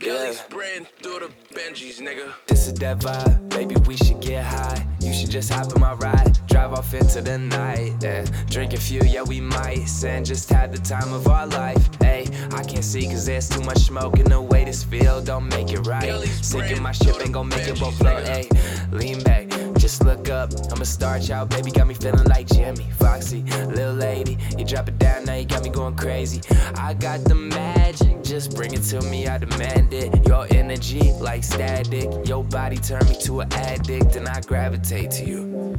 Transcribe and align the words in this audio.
Yeah. 0.00 0.32
spraying 0.32 0.86
through 1.02 1.20
the 1.20 1.30
Benjis, 1.54 2.00
nigga. 2.00 2.32
This 2.46 2.66
is 2.66 2.74
that 2.74 2.98
vibe, 2.98 3.48
baby. 3.50 3.76
We 3.86 3.96
should 3.96 4.20
get 4.20 4.44
high. 4.44 4.86
You 5.00 5.12
should 5.12 5.30
just 5.30 5.52
hop 5.52 5.72
in 5.74 5.80
my 5.80 5.94
ride, 5.94 6.39
drive 6.60 6.78
off 6.78 6.92
into 6.92 7.22
the 7.22 7.38
night. 7.38 7.94
Yeah. 8.02 8.24
Drink 8.50 8.74
a 8.74 8.76
few, 8.76 9.00
yeah, 9.02 9.22
we 9.22 9.40
might. 9.40 10.04
And 10.04 10.26
just 10.26 10.50
had 10.50 10.72
the 10.72 10.78
time 10.78 11.12
of 11.12 11.26
our 11.28 11.46
life. 11.46 11.88
Hey, 12.00 12.26
I 12.52 12.62
can't 12.62 12.84
see 12.84 13.06
cause 13.06 13.24
there's 13.24 13.48
too 13.48 13.62
much 13.62 13.78
smoke 13.78 14.18
in 14.18 14.28
the 14.28 14.40
way 14.40 14.64
this 14.64 14.82
feel 14.84 15.22
don't 15.22 15.48
make 15.48 15.72
it 15.72 15.86
right. 15.86 16.22
Sinking 16.42 16.82
my 16.82 16.92
ship 16.92 17.16
ain't 17.20 17.32
gon' 17.32 17.48
make 17.48 17.66
it 17.66 17.80
both 17.80 17.96
float. 17.96 18.26
Hey, 18.26 18.48
lean 18.92 19.22
back, 19.22 19.48
just 19.78 20.04
look 20.04 20.28
up. 20.28 20.50
I'm 20.70 20.82
a 20.82 20.84
star 20.84 21.18
child, 21.18 21.48
baby. 21.48 21.70
Got 21.70 21.86
me 21.86 21.94
feeling 21.94 22.26
like 22.26 22.46
Jimi, 22.48 22.92
Foxy, 22.94 23.42
little 23.74 23.94
lady. 23.94 24.36
You 24.58 24.64
drop 24.64 24.88
it 24.88 24.98
down, 24.98 25.19
got 25.50 25.64
me 25.64 25.70
going 25.70 25.96
crazy. 25.96 26.40
I 26.76 26.94
got 26.94 27.24
the 27.24 27.34
magic, 27.34 28.22
just 28.22 28.54
bring 28.54 28.72
it 28.72 28.82
to 28.84 29.00
me, 29.02 29.26
I 29.26 29.38
demand 29.38 29.92
it. 29.92 30.26
Your 30.26 30.46
energy 30.50 31.12
like 31.14 31.42
static, 31.42 32.08
your 32.26 32.44
body 32.44 32.76
turn 32.76 33.04
me 33.06 33.16
to 33.22 33.40
an 33.40 33.52
addict, 33.52 34.16
and 34.16 34.28
I 34.28 34.40
gravitate 34.40 35.10
to 35.12 35.24
you. 35.24 35.76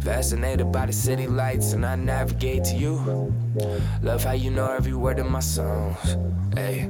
Fascinated 0.00 0.72
by 0.72 0.86
the 0.86 0.92
city 0.92 1.26
lights, 1.26 1.74
and 1.74 1.84
I 1.84 1.96
navigate 1.96 2.64
to 2.64 2.76
you. 2.76 3.32
Love 4.02 4.24
how 4.24 4.32
you 4.32 4.50
know 4.50 4.70
every 4.72 4.94
word 4.94 5.18
of 5.18 5.30
my 5.30 5.40
songs. 5.40 6.16
Hey, 6.54 6.88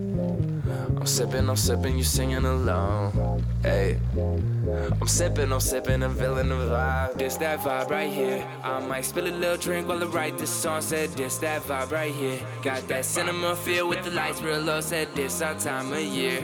I'm 0.96 1.06
sipping, 1.06 1.48
I'm 1.48 1.56
sipping, 1.56 1.96
you 1.96 2.04
singing 2.04 2.44
along. 2.44 3.42
Hey, 3.62 3.98
I'm 4.16 5.06
sipping, 5.06 5.52
I'm 5.52 5.60
sipping, 5.60 6.02
I'm 6.02 6.14
feeling 6.14 6.48
the 6.48 6.54
vibe. 6.54 7.14
This 7.14 7.36
that 7.38 7.60
vibe 7.60 7.90
right 7.90 8.12
here. 8.12 8.46
I 8.62 8.80
might 8.80 9.04
spill 9.04 9.26
a 9.26 9.28
little 9.28 9.56
drink 9.56 9.88
while 9.88 10.02
I 10.02 10.06
write 10.06 10.38
this 10.38 10.50
song. 10.50 10.82
Said 10.82 11.10
this 11.10 11.38
that 11.38 11.62
vibe 11.62 11.92
right 11.92 12.03
here. 12.12 12.40
Got 12.62 12.86
that 12.88 13.04
cinema 13.04 13.56
feel 13.56 13.88
with 13.88 14.04
the 14.04 14.10
lights 14.10 14.42
real 14.42 14.60
low. 14.60 14.80
Said 14.80 15.14
this 15.14 15.40
our 15.42 15.54
time 15.54 15.92
of 15.92 16.00
year. 16.00 16.42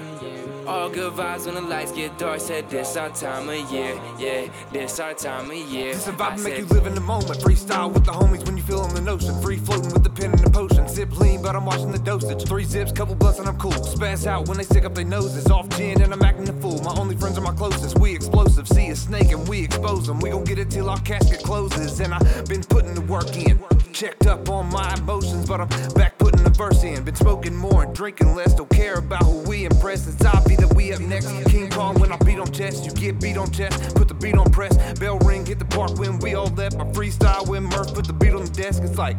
All 0.66 0.88
good 0.88 1.14
vibes 1.14 1.46
when 1.46 1.54
the 1.54 1.62
lights 1.62 1.92
get 1.92 2.16
dark. 2.18 2.40
Said 2.40 2.70
this 2.70 2.96
our 2.96 3.08
time 3.10 3.48
of 3.48 3.72
year. 3.72 3.98
Yeah, 4.18 4.48
this 4.72 5.00
our 5.00 5.14
time 5.14 5.50
of 5.50 5.56
year. 5.56 5.94
This 5.94 6.06
a 6.06 6.12
vibe 6.12 6.36
to 6.36 6.42
make 6.42 6.58
you 6.58 6.66
live 6.66 6.86
in 6.86 6.94
the 6.94 7.00
moment. 7.00 7.40
Freestyle 7.40 7.92
with 7.92 8.04
the 8.04 8.12
homies 8.12 8.44
when 8.46 8.56
you 8.56 8.62
feel 8.62 8.84
in 8.84 8.94
the 8.94 9.00
notion. 9.00 9.40
Free 9.42 9.56
floating 9.56 9.92
with 9.92 10.04
the 10.04 10.10
pen 10.10 10.30
and 10.30 10.40
the 10.40 10.50
potion. 10.50 10.86
Zip 10.88 11.18
lean, 11.18 11.42
but 11.42 11.56
I'm 11.56 11.64
watching 11.64 11.90
the 11.90 11.98
dosage. 11.98 12.46
Three 12.46 12.64
zips, 12.64 12.92
couple 12.92 13.14
blunts, 13.14 13.38
and 13.38 13.48
I'm 13.48 13.58
cool. 13.58 13.72
Spaz 13.72 14.26
out 14.26 14.48
when 14.48 14.58
they 14.58 14.64
stick 14.64 14.84
up 14.84 14.94
their 14.94 15.04
noses. 15.04 15.50
Off 15.50 15.68
gin 15.70 16.02
and 16.02 16.12
I'm 16.12 16.22
acting 16.22 16.44
the 16.44 16.52
fool. 16.54 16.80
My 16.82 16.94
only 16.94 17.16
friends 17.16 17.38
are 17.38 17.42
my 17.42 17.54
closest. 17.54 17.98
We 17.98 18.14
explosive. 18.14 18.68
See 18.68 18.88
a 18.90 18.96
snake 18.96 19.32
and 19.32 19.48
we 19.48 19.64
expose 19.64 20.06
them. 20.06 20.20
We 20.20 20.30
gon' 20.30 20.44
get 20.44 20.58
it 20.58 20.70
till 20.70 20.88
our 20.88 21.00
casket 21.00 21.42
closes. 21.42 22.00
And 22.00 22.14
I've 22.14 22.46
been 22.46 22.62
putting 22.62 22.94
the 22.94 23.02
work 23.02 23.36
in. 23.36 23.58
Checked 24.00 24.28
up 24.28 24.48
on 24.48 24.70
my 24.70 24.94
emotions, 24.94 25.46
but 25.46 25.60
I'm 25.60 25.68
back 25.92 26.16
putting 26.16 26.42
the 26.42 26.48
verse 26.48 26.82
in. 26.84 27.04
Been 27.04 27.14
smoking 27.14 27.54
more 27.54 27.82
and 27.82 27.94
drinking 27.94 28.34
less. 28.34 28.54
Don't 28.54 28.70
care 28.70 28.94
about 28.94 29.24
who 29.24 29.40
we 29.40 29.66
impress. 29.66 30.06
It's 30.06 30.24
obvious 30.24 30.58
that 30.58 30.72
we 30.72 30.94
up 30.94 31.00
next. 31.00 31.28
King 31.50 31.68
Kong 31.68 32.00
when 32.00 32.10
I 32.10 32.16
beat 32.16 32.38
on 32.38 32.50
chest. 32.50 32.86
You 32.86 32.92
get 32.92 33.20
beat 33.20 33.36
on 33.36 33.50
chest. 33.50 33.94
Put 33.94 34.08
the 34.08 34.14
beat 34.14 34.38
on 34.38 34.50
press. 34.52 34.74
Bell 34.98 35.18
ring, 35.18 35.44
hit 35.44 35.58
the 35.58 35.66
park 35.66 35.98
when 35.98 36.18
we 36.20 36.32
all 36.32 36.46
left. 36.46 36.78
My 36.78 36.86
freestyle 36.86 37.46
when 37.46 37.64
Murph 37.64 37.92
put 37.92 38.06
the 38.06 38.14
beat 38.14 38.32
on 38.32 38.46
the 38.46 38.50
desk. 38.50 38.82
It's 38.84 38.96
like 38.96 39.18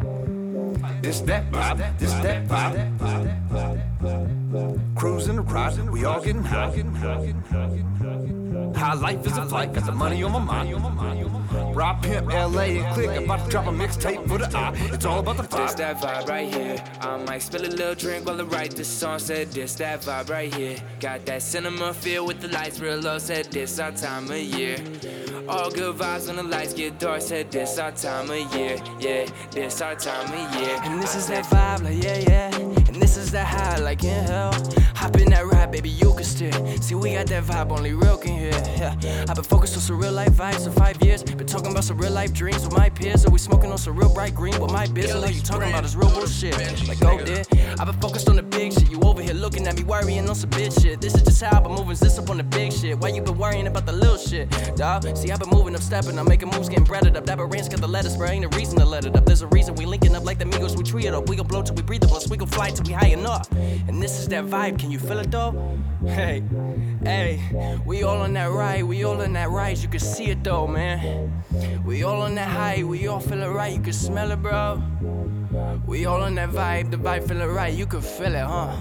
this 1.04 1.20
that 1.22 1.52
vibe, 1.52 2.00
this 2.00 2.14
that 2.14 2.48
vibe. 2.48 3.71
Cruising 5.02 5.38
the 5.38 5.42
ride, 5.42 5.90
we 5.90 6.06
all 6.06 6.22
getting 6.22 6.44
high. 6.44 6.70
High 8.76 8.94
life 8.94 9.26
is 9.26 9.36
a 9.36 9.46
flight, 9.48 9.74
got 9.74 9.88
the 9.88 9.92
money 9.92 10.22
on 10.22 10.32
my 10.32 10.38
mind. 10.38 11.76
Rob 11.76 12.04
Pimp, 12.04 12.28
LA, 12.28 12.78
and 12.78 12.86
Klique, 12.96 13.24
about 13.24 13.44
to 13.46 13.50
drop 13.50 13.66
a 13.66 13.72
mixtape 13.72 14.28
for 14.28 14.38
the 14.38 14.56
eye. 14.56 14.74
It's 14.94 15.04
all 15.04 15.18
about 15.18 15.38
the 15.38 15.42
This 15.42 15.74
vibe. 15.74 15.78
that 15.78 15.98
vibe 16.02 16.30
right 16.30 16.54
here. 16.54 16.84
I 17.00 17.18
might 17.18 17.42
spill 17.42 17.66
a 17.66 17.74
little 17.74 17.96
drink 17.96 18.28
while 18.28 18.40
I 18.40 18.44
write 18.44 18.76
this 18.76 18.88
song. 18.88 19.18
Said 19.18 19.48
this 19.52 19.74
that 19.74 20.02
vibe 20.02 20.30
right 20.30 20.54
here. 20.54 20.78
Got 21.00 21.26
that 21.26 21.42
cinema 21.42 21.96
feel 21.96 22.28
with 22.28 22.40
the 22.40 22.50
lights 22.50 22.80
real 22.80 23.00
low. 23.00 23.18
Said 23.18 23.46
this 23.46 23.80
our 23.80 23.92
time 23.92 24.30
of 24.30 24.38
year. 24.38 24.78
All 25.50 25.72
good 25.72 25.96
vibes 25.96 26.28
when 26.28 26.36
the 26.36 26.44
lights 26.44 26.76
get 26.76 27.00
dark. 27.00 27.22
Said 27.22 27.50
this 27.50 27.80
our 27.80 27.92
time 27.92 28.30
of 28.30 28.56
year. 28.56 28.78
Yeah, 29.00 29.26
this 29.50 29.82
our 29.82 29.96
time 29.96 30.32
of 30.32 30.62
year. 30.62 30.80
And 30.84 31.02
this 31.02 31.16
is 31.16 31.26
that 31.30 31.46
vibe, 31.46 31.86
like 31.86 32.04
yeah, 32.04 32.20
yeah. 32.20 32.71
This 33.02 33.18
is 33.18 33.32
that 33.32 33.48
high, 33.48 33.80
like 33.80 34.04
in 34.04 34.26
hell. 34.26 34.54
Hop 34.96 35.18
in 35.18 35.32
that 35.32 35.46
ride, 35.48 35.72
baby, 35.72 35.90
you 35.90 36.14
can 36.14 36.24
steer. 36.24 36.52
See, 36.82 36.94
we 36.94 37.14
got 37.14 37.26
that 37.28 37.44
vibe, 37.44 37.72
only 37.72 37.94
real 37.94 38.16
can 38.16 38.38
hear. 38.38 38.52
Yeah. 38.78 39.26
I've 39.28 39.36
been 39.36 39.44
focused 39.44 39.76
on 39.76 39.82
some 39.82 40.00
real 40.00 40.12
life 40.12 40.34
vibes 40.34 40.66
for 40.66 40.72
five 40.80 41.02
years. 41.02 41.24
Been 41.24 41.48
talking 41.48 41.72
about 41.72 41.84
some 41.84 41.98
real 41.98 42.12
life 42.12 42.32
dreams 42.32 42.64
with 42.64 42.78
my 42.78 42.90
peers. 42.90 43.26
We 43.28 43.40
smoking 43.40 43.72
on 43.72 43.80
some 43.80 43.96
real 43.96 44.14
bright 44.14 44.36
green 44.36 44.60
with 44.62 44.72
my 44.72 44.86
business? 44.86 45.16
All 45.16 45.30
you 45.30 45.42
talking 45.42 45.70
about 45.70 45.84
is 45.84 45.96
real 45.96 46.12
bullshit. 46.12 46.56
Like, 46.88 47.02
oh, 47.04 47.18
go 47.18 47.24
there. 47.24 47.44
I've 47.80 47.88
been 47.88 48.00
focused 48.00 48.30
on 48.30 48.36
the 48.36 48.44
big 48.44 48.74
shit. 48.74 48.92
You 48.92 49.00
over 49.02 49.21
looking 49.42 49.68
at 49.68 49.76
me 49.76 49.84
worrying 49.84 50.30
on 50.30 50.36
some 50.36 50.52
bitch 50.52 50.80
shit. 50.82 51.02
This 51.02 51.16
is 51.16 51.24
just 51.24 51.42
how 51.42 51.58
I've 51.58 51.64
been 51.64 51.72
moving. 51.74 51.96
This 51.96 52.18
up 52.20 52.30
on 52.30 52.38
the 52.38 52.44
big 52.44 52.72
shit. 52.72 52.98
Why 53.00 53.10
you 53.10 53.24
been 53.24 53.38
worrying 53.38 53.66
about 53.66 53.88
the 53.88 53.92
little 53.92 54.18
shit, 54.18 54.48
dawg? 54.76 55.18
See, 55.18 55.32
I've 55.32 55.40
been 55.40 55.50
moving 55.50 55.74
up, 55.74 55.82
stepping, 55.82 56.18
I'm 56.20 56.28
making 56.28 56.50
moves, 56.50 56.70
getting 56.70 56.86
breaded 56.86 57.18
up. 57.18 57.26
Dapper 57.26 57.48
Rance 57.48 57.68
got 57.68 57.82
the 57.82 57.88
letters, 57.88 58.16
bro. 58.16 58.28
Ain't 58.28 58.46
a 58.46 58.50
reason 58.50 58.78
to 58.78 58.86
let 58.86 59.04
it 59.04 59.16
up. 59.16 59.26
There's 59.26 59.42
a 59.42 59.48
reason 59.48 59.74
we 59.76 59.86
linking 59.86 60.16
up 60.16 60.24
like 60.24 60.38
the 60.38 60.46
Migos. 60.46 60.78
We 60.78 60.84
tree 60.84 61.08
it 61.08 61.14
up. 61.14 61.28
We 61.28 61.36
gon' 61.36 61.48
blow 61.48 61.64
till 61.64 61.76
we 61.76 61.82
breathe 61.82 62.02
the 62.02 62.08
plus 62.08 62.30
we 62.30 62.38
gon' 62.38 62.48
fly 62.48 62.70
till 62.70 62.86
we 62.86 62.94
high 62.94 63.08
enough. 63.08 63.52
And 63.52 64.02
this 64.02 64.20
is 64.20 64.28
that 64.28 64.46
vibe. 64.46 64.78
Can 64.80 64.92
you 64.92 65.00
feel 65.00 65.20
it 65.20 65.32
though? 65.32 65.78
Hey, 66.06 66.44
hey, 67.04 67.80
we 67.86 68.04
all 68.04 68.18
on 68.18 68.34
that 68.34 68.52
ride. 68.52 68.84
We 68.84 69.04
all 69.04 69.22
on 69.22 69.34
that 69.34 69.50
ride. 69.50 69.80
You 69.80 69.88
can 69.88 70.00
see 70.00 70.26
it 70.26 70.44
though, 70.44 70.68
man. 70.68 71.44
We 71.84 72.04
all 72.04 72.22
on 72.22 72.36
that 72.36 72.48
high. 72.48 72.84
We 72.84 73.08
all 73.08 73.20
feel 73.20 73.42
it 73.42 73.48
right. 73.48 73.74
You 73.74 73.82
can 73.82 73.94
smell 73.94 74.32
it, 74.32 74.42
bro. 74.42 74.82
We 75.86 76.06
all 76.06 76.22
on 76.22 76.36
that 76.36 76.50
vibe. 76.50 76.92
The 76.92 76.98
vibe 76.98 77.28
feel 77.28 77.42
it 77.42 77.46
right. 77.46 77.74
You 77.74 77.86
can 77.86 78.02
feel 78.02 78.36
it, 78.36 78.46
huh? 78.46 78.76